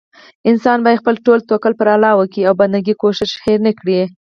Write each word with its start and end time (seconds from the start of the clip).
انسان 0.51 0.77
بايد 0.85 1.01
خپل 1.01 1.15
ټول 1.25 1.39
توکل 1.49 1.73
پر 1.79 1.87
الله 1.95 2.11
وکي 2.15 2.41
او 2.45 2.53
بندګي 2.61 2.93
کوښښ 3.01 3.31
هير 3.45 3.59
نه 3.67 3.71
کړي 3.79 3.99